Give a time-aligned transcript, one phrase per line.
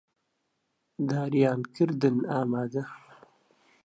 [1.09, 2.83] داریان کردن ئامادە